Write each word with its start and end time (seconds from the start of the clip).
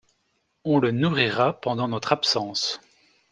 On 0.63 0.79
le 0.79 0.89
nourrira 0.89 1.61
pendant 1.61 1.87
notre 1.87 2.11
absence. 2.11 2.81